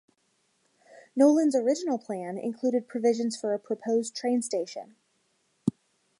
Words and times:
Nolen's 1.15 1.55
original 1.55 1.99
plan 1.99 2.39
included 2.39 2.87
provisions 2.87 3.37
for 3.39 3.53
a 3.53 3.59
proposed 3.59 4.15
train 4.15 4.41
station. 4.41 4.95